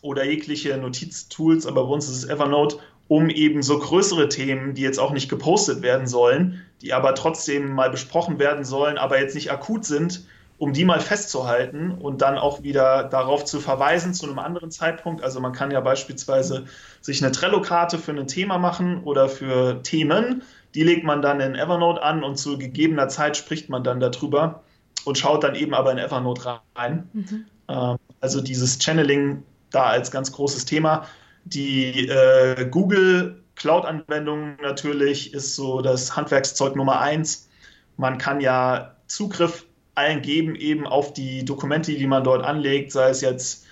[0.01, 4.81] oder jegliche Notiztools, aber bei uns ist es Evernote, um eben so größere Themen, die
[4.81, 9.35] jetzt auch nicht gepostet werden sollen, die aber trotzdem mal besprochen werden sollen, aber jetzt
[9.35, 10.25] nicht akut sind,
[10.61, 15.23] um die mal festzuhalten und dann auch wieder darauf zu verweisen zu einem anderen Zeitpunkt.
[15.23, 16.65] Also man kann ja beispielsweise
[17.01, 20.43] sich eine Trello-Karte für ein Thema machen oder für Themen.
[20.75, 24.61] Die legt man dann in Evernote an und zu gegebener Zeit spricht man dann darüber
[25.03, 27.09] und schaut dann eben aber in Evernote rein.
[27.13, 27.45] Mhm.
[27.67, 31.07] Ähm, also dieses Channeling da als ganz großes Thema.
[31.43, 37.49] Die äh, Google Cloud-Anwendung natürlich ist so das Handwerkszeug Nummer eins.
[37.97, 43.09] Man kann ja Zugriff allen geben eben auf die Dokumente, die man dort anlegt, sei
[43.09, 43.65] es jetzt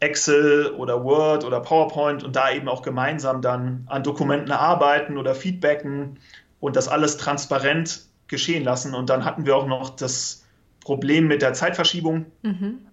[0.00, 5.34] Excel oder Word oder PowerPoint und da eben auch gemeinsam dann an Dokumenten arbeiten oder
[5.34, 6.18] feedbacken
[6.58, 8.94] und das alles transparent geschehen lassen.
[8.94, 10.46] Und dann hatten wir auch noch das
[10.82, 12.26] Problem mit der Zeitverschiebung.
[12.42, 12.86] Mhm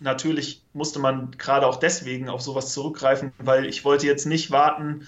[0.00, 5.06] natürlich musste man gerade auch deswegen auf sowas zurückgreifen, weil ich wollte jetzt nicht warten,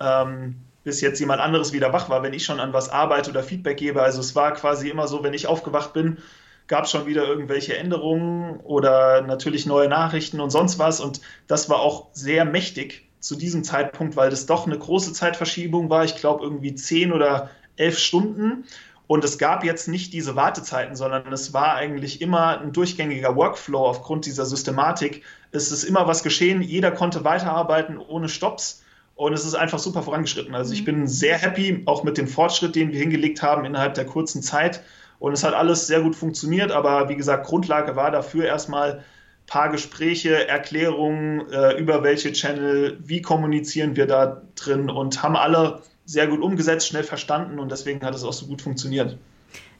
[0.00, 0.56] ähm,
[0.90, 3.76] bis jetzt jemand anderes wieder wach war, wenn ich schon an was arbeite oder Feedback
[3.76, 4.02] gebe.
[4.02, 6.18] Also es war quasi immer so, wenn ich aufgewacht bin,
[6.66, 10.98] gab es schon wieder irgendwelche Änderungen oder natürlich neue Nachrichten und sonst was.
[10.98, 15.90] Und das war auch sehr mächtig zu diesem Zeitpunkt, weil das doch eine große Zeitverschiebung
[15.90, 16.02] war.
[16.02, 18.64] Ich glaube irgendwie zehn oder elf Stunden.
[19.06, 23.86] Und es gab jetzt nicht diese Wartezeiten, sondern es war eigentlich immer ein durchgängiger Workflow
[23.86, 25.22] aufgrund dieser Systematik.
[25.52, 28.79] Es ist immer was geschehen, jeder konnte weiterarbeiten ohne Stops
[29.20, 30.54] und es ist einfach super vorangeschritten.
[30.54, 30.86] Also ich mhm.
[30.86, 34.82] bin sehr happy, auch mit dem Fortschritt, den wir hingelegt haben innerhalb der kurzen Zeit.
[35.18, 39.04] Und es hat alles sehr gut funktioniert, aber wie gesagt, Grundlage war dafür erstmal ein
[39.46, 45.82] paar Gespräche, Erklärungen äh, über welche Channel, wie kommunizieren wir da drin und haben alle
[46.06, 49.18] sehr gut umgesetzt, schnell verstanden und deswegen hat es auch so gut funktioniert.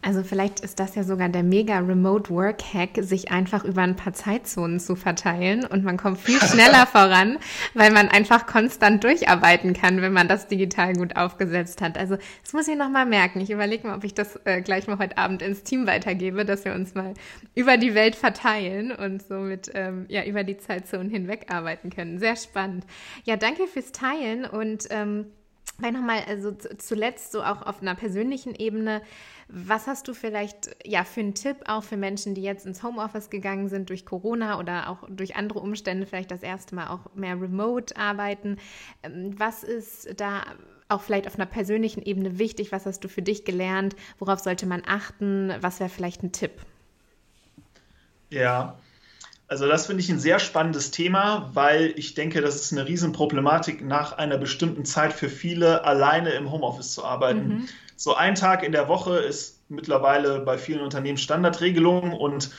[0.03, 3.97] Also vielleicht ist das ja sogar der mega Remote Work Hack, sich einfach über ein
[3.97, 7.39] paar Zeitzonen zu verteilen und man kommt viel schneller voran,
[7.75, 11.99] weil man einfach konstant durcharbeiten kann, wenn man das digital gut aufgesetzt hat.
[11.99, 13.41] Also das muss ich nochmal merken.
[13.41, 16.65] Ich überlege mal, ob ich das äh, gleich mal heute Abend ins Team weitergebe, dass
[16.65, 17.13] wir uns mal
[17.55, 22.19] über die Welt verteilen und somit ähm, ja über die Zeitzonen hinweg arbeiten können.
[22.19, 22.87] Sehr spannend.
[23.25, 25.27] Ja, danke fürs Teilen und ähm,
[25.81, 29.01] Vielleicht nochmal, also zuletzt so auch auf einer persönlichen Ebene,
[29.49, 33.31] was hast du vielleicht ja für einen Tipp auch für Menschen, die jetzt ins Homeoffice
[33.31, 37.41] gegangen sind durch Corona oder auch durch andere Umstände, vielleicht das erste Mal auch mehr
[37.41, 38.59] remote arbeiten?
[39.03, 40.43] Ähm, was ist da
[40.89, 42.73] auch vielleicht auf einer persönlichen Ebene wichtig?
[42.73, 43.97] Was hast du für dich gelernt?
[44.19, 45.55] Worauf sollte man achten?
[45.63, 46.53] Was wäre vielleicht ein Tipp?
[48.29, 48.79] Ja,
[49.51, 53.85] Also das finde ich ein sehr spannendes Thema, weil ich denke, das ist eine Riesenproblematik
[53.85, 57.49] nach einer bestimmten Zeit für viele, alleine im Homeoffice zu arbeiten.
[57.49, 57.69] Mhm.
[57.97, 62.51] So ein Tag in der Woche ist mittlerweile bei vielen Unternehmen Standardregelung und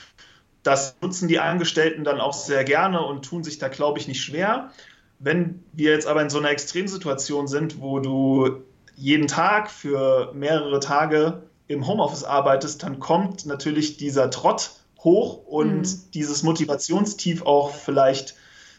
[0.63, 4.21] das nutzen die Angestellten dann auch sehr gerne und tun sich da, glaube ich, nicht
[4.21, 4.71] schwer.
[5.17, 8.63] Wenn wir jetzt aber in so einer Extremsituation sind, wo du
[8.97, 14.71] jeden Tag für mehrere Tage im Homeoffice arbeitest, dann kommt natürlich dieser Trott
[15.03, 16.11] hoch und mhm.
[16.13, 18.35] dieses Motivationstief auch vielleicht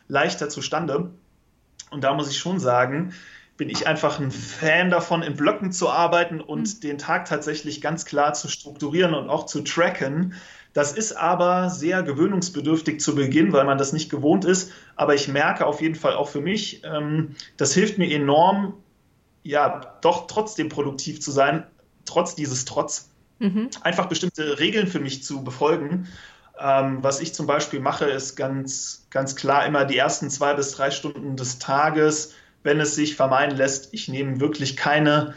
[0.08, 1.10] leichter zustande.
[1.90, 3.12] Und da muss ich schon sagen,
[3.56, 6.80] bin ich einfach ein Fan davon, in Blöcken zu arbeiten und mhm.
[6.80, 10.34] den Tag tatsächlich ganz klar zu strukturieren und auch zu tracken.
[10.72, 14.72] Das ist aber sehr gewöhnungsbedürftig zu Beginn, weil man das nicht gewohnt ist.
[14.96, 18.74] Aber ich merke auf jeden Fall auch für mich, ähm, das hilft mir enorm,
[19.42, 21.66] ja, doch trotzdem produktiv zu sein,
[22.04, 23.70] trotz dieses Trotz mhm.
[23.82, 26.08] einfach bestimmte Regeln für mich zu befolgen.
[26.58, 30.72] Ähm, was ich zum Beispiel mache, ist ganz, ganz klar immer die ersten zwei bis
[30.72, 35.34] drei Stunden des Tages, wenn es sich vermeiden lässt, ich nehme wirklich keine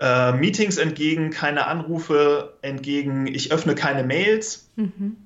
[0.00, 4.68] äh, Meetings entgegen, keine Anrufe entgegen, ich öffne keine Mails.
[4.76, 5.16] Mhm.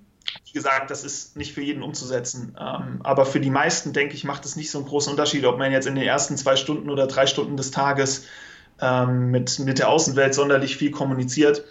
[0.45, 2.57] Wie gesagt, das ist nicht für jeden umzusetzen.
[2.59, 5.59] Ähm, aber für die meisten, denke ich, macht es nicht so einen großen Unterschied, ob
[5.59, 8.25] man jetzt in den ersten zwei Stunden oder drei Stunden des Tages
[8.81, 11.65] ähm, mit, mit der Außenwelt sonderlich viel kommuniziert.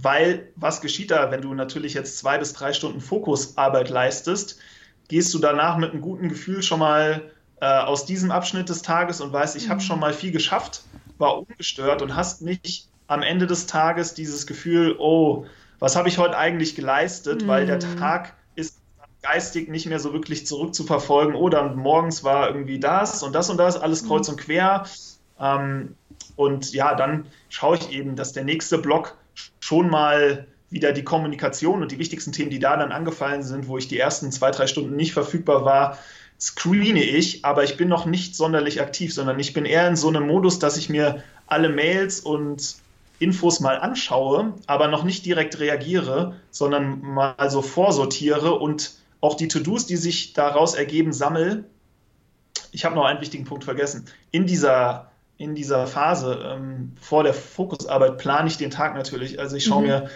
[0.00, 4.60] Weil was geschieht da, wenn du natürlich jetzt zwei bis drei Stunden Fokusarbeit leistest?
[5.08, 9.20] Gehst du danach mit einem guten Gefühl schon mal äh, aus diesem Abschnitt des Tages
[9.20, 9.70] und weißt, ich mhm.
[9.70, 10.82] habe schon mal viel geschafft,
[11.18, 15.46] war ungestört und hast nicht am Ende des Tages dieses Gefühl, oh,
[15.80, 17.48] was habe ich heute eigentlich geleistet, mhm.
[17.48, 17.96] weil der mhm.
[17.96, 18.78] Tag ist
[19.22, 21.34] geistig nicht mehr so wirklich zurückzuverfolgen.
[21.34, 24.34] Oh, dann morgens war irgendwie das und das und das, alles kreuz mhm.
[24.34, 24.86] und quer.
[25.40, 25.96] Ähm,
[26.36, 29.16] und ja, dann schaue ich eben, dass der nächste Block
[29.68, 33.76] schon mal wieder die Kommunikation und die wichtigsten Themen, die da dann angefallen sind, wo
[33.76, 35.98] ich die ersten zwei, drei Stunden nicht verfügbar war,
[36.40, 40.08] screene ich, aber ich bin noch nicht sonderlich aktiv, sondern ich bin eher in so
[40.08, 42.76] einem Modus, dass ich mir alle Mails und
[43.18, 49.48] Infos mal anschaue, aber noch nicht direkt reagiere, sondern mal so vorsortiere und auch die
[49.48, 51.64] To-Dos, die sich daraus ergeben, sammle.
[52.72, 54.06] Ich habe noch einen wichtigen Punkt vergessen.
[54.30, 55.07] In dieser
[55.38, 59.38] in dieser Phase ähm, vor der Fokusarbeit plane ich den Tag natürlich.
[59.38, 59.86] Also ich schaue mhm.
[59.86, 60.10] mir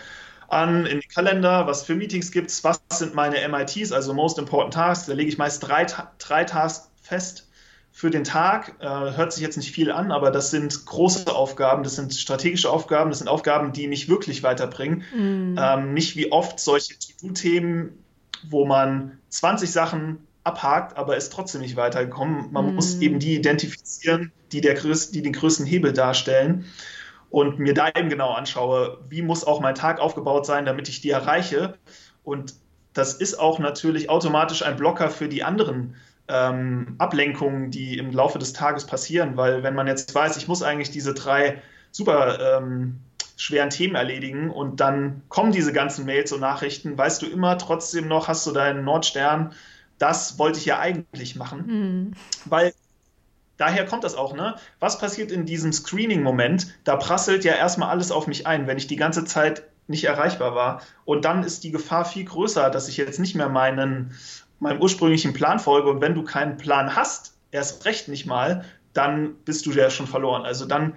[0.49, 4.39] an in den Kalender, was für Meetings gibt es, was sind meine MITs, also Most
[4.39, 5.07] Important Tasks.
[5.07, 5.87] Da lege ich meist drei,
[6.19, 7.49] drei Tasks fest
[7.93, 8.75] für den Tag.
[8.81, 12.69] Äh, hört sich jetzt nicht viel an, aber das sind große Aufgaben, das sind strategische
[12.69, 15.05] Aufgaben, das sind Aufgaben, die mich wirklich weiterbringen.
[15.15, 15.57] Mhm.
[15.59, 18.03] Ähm, nicht wie oft solche To-Do-Themen,
[18.51, 22.53] wo man 20 Sachen abhakt, aber ist trotzdem nicht weitergekommen.
[22.53, 22.75] Man mhm.
[22.75, 26.67] muss eben die identifizieren, die, der größ die den größten Hebel darstellen
[27.31, 31.01] und mir da eben genau anschaue, wie muss auch mein Tag aufgebaut sein, damit ich
[31.01, 31.79] die erreiche.
[32.25, 32.55] Und
[32.93, 35.97] das ist auch natürlich automatisch ein Blocker für die anderen
[36.29, 40.63] ähm, Ablenkungen, die im Laufe des Tages passieren, weil wenn man jetzt weiß, ich muss
[40.63, 43.01] eigentlich diese drei super ähm,
[43.37, 48.09] schweren Themen erledigen und dann kommen diese ganzen Mails und Nachrichten, weißt du immer trotzdem
[48.09, 49.53] noch, hast du deinen Nordstern,
[49.99, 52.13] das wollte ich ja eigentlich machen, mhm.
[52.45, 52.73] weil
[53.57, 54.57] daher kommt das auch, ne?
[54.81, 56.67] Was passiert in diesem Screening-Moment?
[56.85, 60.55] Da prasselt ja erstmal alles auf mich ein, wenn ich die ganze Zeit nicht erreichbar
[60.55, 60.83] war.
[61.05, 64.17] Und dann ist die Gefahr viel größer, dass ich jetzt nicht mehr meinen,
[64.59, 65.91] meinem ursprünglichen Plan folge.
[65.91, 70.07] Und wenn du keinen Plan hast, erst recht nicht mal, dann bist du ja schon
[70.07, 70.43] verloren.
[70.43, 70.95] Also dann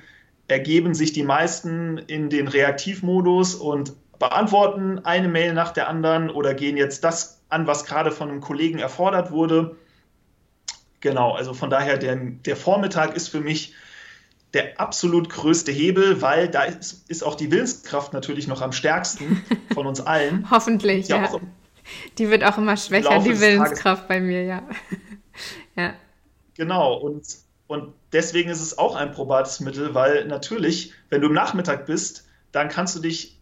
[0.47, 6.53] ergeben sich die meisten in den Reaktivmodus und beantworten eine Mail nach der anderen oder
[6.53, 9.75] gehen jetzt das an, was gerade von einem Kollegen erfordert wurde.
[11.01, 13.73] Genau, also von daher, der, der Vormittag ist für mich
[14.53, 19.43] der absolut größte Hebel, weil da ist, ist auch die Willenskraft natürlich noch am stärksten
[19.73, 20.49] von uns allen.
[20.49, 21.23] Hoffentlich, ja.
[21.23, 21.39] ja.
[22.17, 24.07] Die wird auch immer schwächer, die Willenskraft Tages.
[24.07, 24.63] bei mir, ja.
[25.75, 25.93] ja.
[26.55, 27.23] Genau, und,
[27.67, 32.25] und deswegen ist es auch ein probates Mittel, weil natürlich, wenn du im Nachmittag bist,
[32.53, 33.34] dann kannst du dich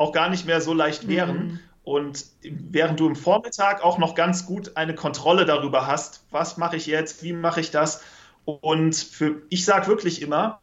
[0.00, 1.36] auch gar nicht mehr so leicht wehren.
[1.36, 1.60] Mhm.
[1.84, 6.76] Und während du im Vormittag auch noch ganz gut eine Kontrolle darüber hast, was mache
[6.76, 8.02] ich jetzt, wie mache ich das.
[8.44, 10.60] Und für, ich sage wirklich immer,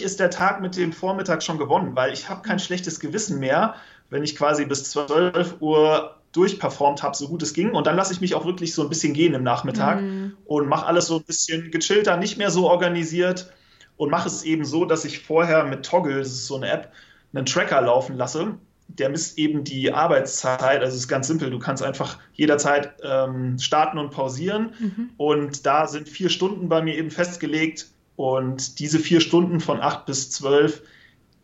[0.00, 3.76] ist der Tag mit dem Vormittag schon gewonnen, weil ich habe kein schlechtes Gewissen mehr,
[4.08, 7.70] wenn ich quasi bis 12 Uhr durchperformt habe, so gut es ging.
[7.70, 10.36] Und dann lasse ich mich auch wirklich so ein bisschen gehen im Nachmittag mhm.
[10.44, 13.52] und mache alles so ein bisschen gechillter, nicht mehr so organisiert
[13.96, 16.92] und mache es eben so, dass ich vorher mit Toggle, das ist so eine App,
[17.32, 18.56] einen Tracker laufen lasse
[18.98, 20.80] der misst eben die Arbeitszeit.
[20.80, 21.50] Also es ist ganz simpel.
[21.50, 24.74] Du kannst einfach jederzeit ähm, starten und pausieren.
[24.78, 25.10] Mhm.
[25.16, 27.88] Und da sind vier Stunden bei mir eben festgelegt.
[28.16, 30.82] Und diese vier Stunden von acht bis zwölf,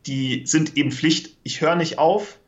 [0.06, 1.36] die sind eben Pflicht.
[1.42, 2.38] Ich höre nicht auf,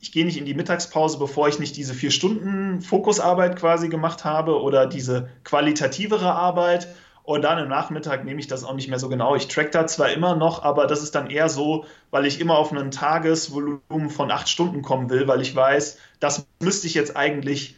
[0.00, 4.24] ich gehe nicht in die Mittagspause, bevor ich nicht diese vier Stunden Fokusarbeit quasi gemacht
[4.24, 6.88] habe oder diese qualitativere Arbeit.
[7.30, 9.36] Und dann im Nachmittag nehme ich das auch nicht mehr so genau.
[9.36, 12.58] Ich track da zwar immer noch, aber das ist dann eher so, weil ich immer
[12.58, 17.16] auf einen Tagesvolumen von acht Stunden kommen will, weil ich weiß, das müsste ich jetzt
[17.16, 17.76] eigentlich,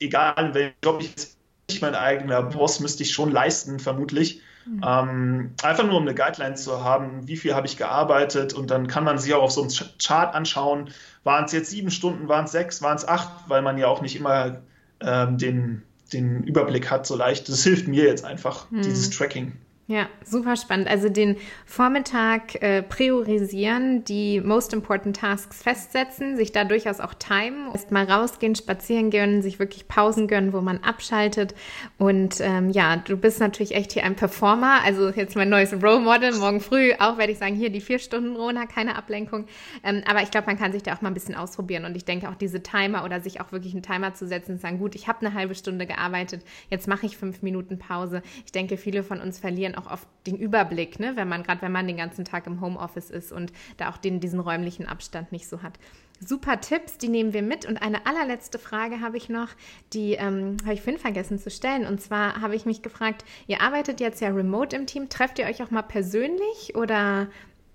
[0.00, 1.36] egal in welchem Job ich jetzt
[1.68, 4.40] nicht mein eigener Boss, müsste ich schon leisten, vermutlich.
[4.64, 4.82] Mhm.
[4.82, 8.86] Ähm, einfach nur um eine Guideline zu haben, wie viel habe ich gearbeitet und dann
[8.86, 9.70] kann man sich auch auf so einem
[10.02, 10.88] Chart anschauen,
[11.22, 14.00] waren es jetzt sieben Stunden, waren es sechs, waren es acht, weil man ja auch
[14.00, 14.62] nicht immer
[15.02, 17.48] ähm, den, den Überblick hat so leicht.
[17.48, 18.82] Das hilft mir jetzt einfach, mhm.
[18.82, 19.52] dieses Tracking.
[19.90, 20.86] Ja, super spannend.
[20.86, 27.72] Also den Vormittag äh, priorisieren, die most important tasks festsetzen, sich da durchaus auch timen,
[27.72, 31.56] erst mal rausgehen, spazieren gönnen, sich wirklich Pausen gönnen, wo man abschaltet.
[31.98, 34.78] Und ähm, ja, du bist natürlich echt hier ein Performer.
[34.84, 36.36] Also jetzt mein neues Role Model.
[36.36, 39.46] Morgen früh auch werde ich sagen, hier die vier Stunden Rona, keine Ablenkung.
[39.82, 41.84] Ähm, aber ich glaube, man kann sich da auch mal ein bisschen ausprobieren.
[41.84, 44.60] Und ich denke auch diese Timer oder sich auch wirklich einen Timer zu setzen und
[44.60, 48.22] sagen, gut, ich habe eine halbe Stunde gearbeitet, jetzt mache ich fünf Minuten Pause.
[48.46, 51.12] Ich denke, viele von uns verlieren auch oft den Überblick, ne?
[51.16, 54.20] wenn man gerade, wenn man den ganzen Tag im Homeoffice ist und da auch den,
[54.20, 55.78] diesen räumlichen Abstand nicht so hat.
[56.22, 57.64] Super Tipps, die nehmen wir mit.
[57.64, 59.48] Und eine allerletzte Frage habe ich noch,
[59.94, 61.86] die ähm, habe ich vorhin vergessen zu stellen.
[61.86, 65.46] Und zwar habe ich mich gefragt, ihr arbeitet jetzt ja remote im Team, trefft ihr
[65.46, 67.28] euch auch mal persönlich oder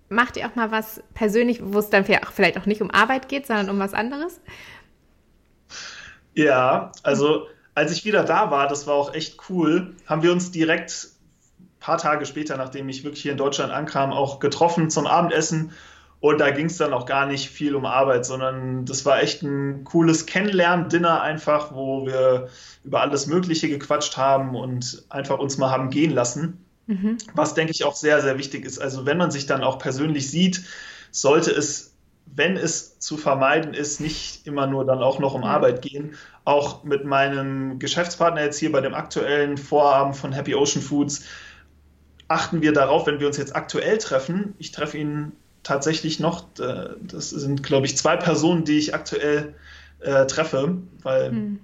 [0.09, 3.47] macht ihr auch mal was persönlich, wo es dann vielleicht auch nicht um Arbeit geht,
[3.47, 4.39] sondern um was anderes?
[6.35, 10.51] Ja, also als ich wieder da war, das war auch echt cool, haben wir uns
[10.51, 11.09] direkt
[11.85, 15.71] paar Tage später, nachdem ich wirklich hier in Deutschland ankam, auch getroffen zum Abendessen.
[16.19, 19.43] Und da ging es dann auch gar nicht viel um Arbeit, sondern das war echt
[19.43, 22.49] ein cooles Kennenlernen-Dinner einfach, wo wir
[22.83, 26.65] über alles Mögliche gequatscht haben und einfach uns mal haben gehen lassen.
[26.87, 27.19] Mhm.
[27.35, 28.79] Was, denke ich, auch sehr, sehr wichtig ist.
[28.79, 30.63] Also wenn man sich dann auch persönlich sieht,
[31.11, 31.93] sollte es,
[32.25, 35.47] wenn es zu vermeiden ist, nicht immer nur dann auch noch um mhm.
[35.47, 36.15] Arbeit gehen.
[36.45, 41.25] Auch mit meinem Geschäftspartner jetzt hier bei dem aktuellen Vorhaben von Happy Ocean Foods
[42.27, 44.55] achten wir darauf, wenn wir uns jetzt aktuell treffen.
[44.57, 45.33] Ich treffe ihn
[45.63, 46.45] tatsächlich noch.
[46.59, 49.55] Äh, das sind, glaube ich, zwei Personen, die ich aktuell
[49.99, 51.59] äh, treffe, weil hm.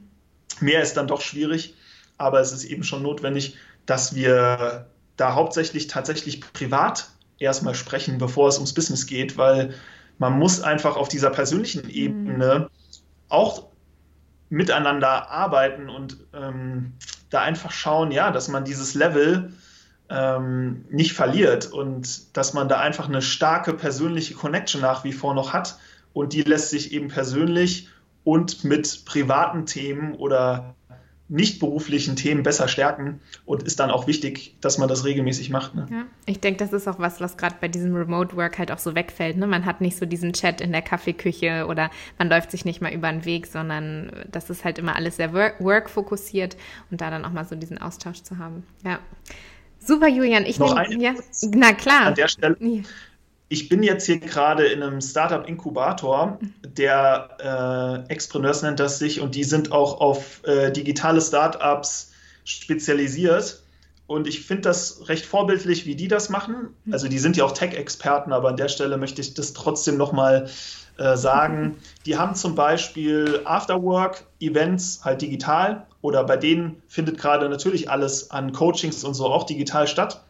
[0.60, 1.76] mehr ist dann doch schwierig.
[2.18, 8.50] Aber es ist eben schon notwendig, dass wir da hauptsächlich tatsächlich privat erstmal sprechen, bevor
[8.50, 9.74] es ums Business geht, weil
[10.20, 11.90] man muss einfach auf dieser persönlichen hm.
[11.90, 12.70] Ebene
[13.30, 13.68] auch
[14.50, 16.94] miteinander arbeiten und ähm,
[17.30, 19.54] da einfach schauen, ja, dass man dieses Level
[20.12, 25.34] ähm, nicht verliert und dass man da einfach eine starke persönliche Connection nach wie vor
[25.34, 25.78] noch hat
[26.14, 27.88] und die lässt sich eben persönlich
[28.24, 30.76] und mit privaten Themen oder
[31.32, 35.74] nicht beruflichen Themen besser stärken und ist dann auch wichtig, dass man das regelmäßig macht.
[35.76, 35.88] Ne?
[35.90, 38.80] Ja, ich denke, das ist auch was, was gerade bei diesem Remote Work halt auch
[38.80, 39.38] so wegfällt.
[39.38, 39.48] Ne?
[39.48, 42.92] Man hat nicht so diesen Chat in der Kaffeeküche oder man läuft sich nicht mal
[42.92, 46.58] über den Weg, sondern das ist halt immer alles sehr work fokussiert
[46.92, 48.64] und da dann auch mal so diesen Austausch zu haben.
[48.84, 49.00] Ja.
[49.84, 50.46] Super, Julian.
[50.46, 51.14] Ich Noch nehme, ja,
[51.54, 52.08] na klar.
[52.08, 52.56] An der Stelle.
[52.60, 52.82] Ja.
[53.50, 59.36] Ich bin jetzt hier gerade in einem Startup-Inkubator, der äh, Expreneurs nennt das sich, und
[59.36, 62.12] die sind auch auf äh, digitale Startups
[62.46, 63.62] spezialisiert.
[64.08, 66.76] Und ich finde das recht vorbildlich, wie die das machen.
[66.86, 66.94] Mhm.
[66.94, 70.50] Also die sind ja auch Tech-Experten, aber an der Stelle möchte ich das trotzdem nochmal
[71.02, 71.78] äh, sagen.
[72.06, 78.52] Die haben zum Beispiel Afterwork-Events halt digital oder bei denen findet gerade natürlich alles an
[78.52, 80.24] Coachings und so auch digital statt.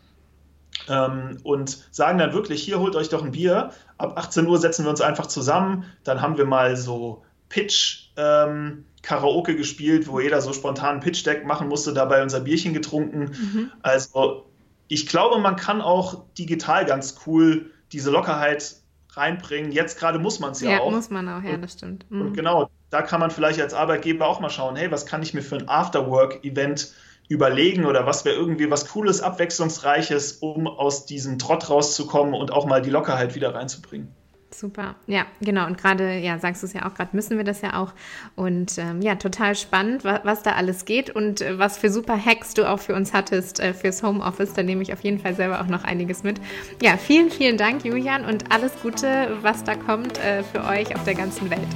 [0.88, 3.72] Ähm, und sagen dann wirklich, hier holt euch doch ein Bier.
[3.98, 5.84] Ab 18 Uhr setzen wir uns einfach zusammen.
[6.06, 8.10] Dann haben wir mal so Pitch.
[8.16, 13.20] Ähm, Karaoke gespielt, wo jeder so spontan Pitch-Deck machen musste, dabei unser Bierchen getrunken.
[13.20, 13.72] Mhm.
[13.82, 14.46] Also
[14.88, 18.76] ich glaube, man kann auch digital ganz cool diese Lockerheit
[19.12, 19.72] reinbringen.
[19.72, 20.90] Jetzt gerade muss man es ja, ja auch.
[20.90, 22.10] Ja, muss man auch, ja, das stimmt.
[22.10, 22.22] Mhm.
[22.22, 25.34] Und genau, da kann man vielleicht als Arbeitgeber auch mal schauen, hey, was kann ich
[25.34, 26.94] mir für ein Afterwork-Event
[27.28, 32.66] überlegen oder was wäre irgendwie was Cooles, Abwechslungsreiches, um aus diesem Trott rauszukommen und auch
[32.66, 34.10] mal die Lockerheit wieder reinzubringen.
[34.54, 35.66] Super, ja, genau.
[35.66, 37.94] Und gerade, ja, sagst du es ja auch, gerade müssen wir das ja auch.
[38.36, 42.18] Und ähm, ja, total spannend, was, was, da alles geht und äh, was für super
[42.24, 44.54] Hacks du auch für uns hattest äh, fürs Homeoffice.
[44.54, 46.42] Da nehme ich auf jeden Fall selber auch noch einiges mit.
[46.82, 51.04] Ja, vielen, vielen Dank, Julian, und alles Gute, was da kommt äh, für euch auf
[51.06, 51.68] der ganzen Welt.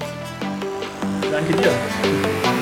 [1.32, 2.55] Danke dir.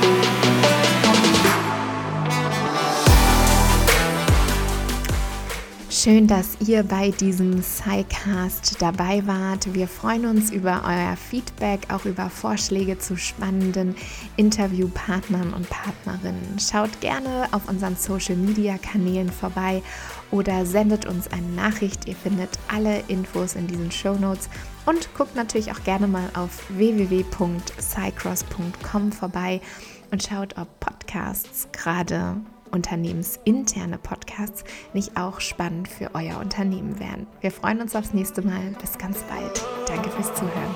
[6.03, 9.73] Schön, dass ihr bei diesem SciCast dabei wart.
[9.73, 13.95] Wir freuen uns über euer Feedback, auch über Vorschläge zu spannenden
[14.35, 16.59] Interviewpartnern und Partnerinnen.
[16.59, 19.81] Schaut gerne auf unseren Social Media Kanälen vorbei
[20.29, 22.05] oder sendet uns eine Nachricht.
[22.05, 24.49] Ihr findet alle Infos in diesen Show Notes
[24.85, 29.61] und guckt natürlich auch gerne mal auf www.cycross.com vorbei
[30.11, 32.41] und schaut, ob Podcasts gerade
[32.73, 34.63] unternehmensinterne Podcasts
[34.93, 37.27] nicht auch spannend für euer Unternehmen werden.
[37.41, 38.75] Wir freuen uns aufs nächste Mal.
[38.81, 39.63] Bis ganz bald.
[39.87, 40.73] Danke fürs Zuhören.